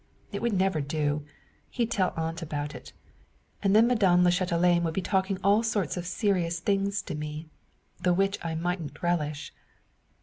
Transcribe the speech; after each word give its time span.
It 0.31 0.41
would 0.41 0.53
never 0.53 0.81
do. 0.81 1.23
He'd 1.69 1.91
tell 1.91 2.11
aunt 2.17 2.41
about 2.41 2.73
it; 2.73 2.91
and 3.61 3.75
then 3.75 3.85
Madame 3.85 4.23
la 4.23 4.31
Chatelaine 4.31 4.83
would 4.83 4.95
be 4.95 5.01
talking 5.03 5.37
all 5.43 5.61
sorts 5.61 5.95
of 5.95 6.07
serious 6.07 6.59
things 6.59 7.03
to 7.03 7.13
me 7.13 7.45
the 8.01 8.11
which 8.11 8.39
I 8.43 8.55
mightn't 8.55 9.03
relish. 9.03 9.53